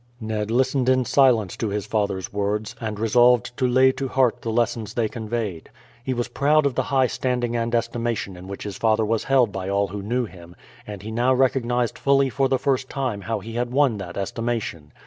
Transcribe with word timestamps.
Ned 0.19 0.49
listened 0.49 0.89
in 0.89 1.05
silence 1.05 1.55
to 1.57 1.67
his 1.69 1.85
father's 1.85 2.33
words, 2.33 2.75
and 2.81 2.99
resolved 2.99 3.55
to 3.57 3.67
lay 3.67 3.91
to 3.91 4.07
heart 4.07 4.41
the 4.41 4.49
lessons 4.49 4.95
they 4.95 5.07
conveyed. 5.07 5.69
He 6.03 6.11
was 6.11 6.27
proud 6.27 6.65
of 6.65 6.73
the 6.73 6.81
high 6.89 7.05
standing 7.05 7.55
and 7.55 7.75
estimation 7.75 8.35
in 8.35 8.47
which 8.47 8.63
his 8.63 8.79
father 8.79 9.05
was 9.05 9.25
held 9.25 9.51
by 9.51 9.69
all 9.69 9.89
who 9.89 10.01
knew 10.01 10.25
him, 10.25 10.55
and 10.87 11.03
he 11.03 11.11
now 11.11 11.35
recognized 11.35 11.99
fully 11.99 12.31
for 12.31 12.49
the 12.49 12.57
first 12.57 12.89
time 12.89 13.21
how 13.21 13.41
he 13.41 13.53
had 13.53 13.71
won 13.71 13.97
that 13.99 14.17
estimation. 14.17 14.91